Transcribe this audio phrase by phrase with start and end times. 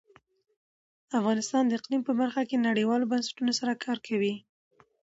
[1.19, 4.35] افغانستان د اقلیم په برخه کې نړیوالو بنسټونو سره کار کوي.